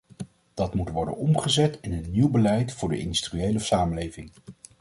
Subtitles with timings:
[0.53, 4.31] Dat moet worden omgezet in een nieuw beleid voor de industriële samenleving.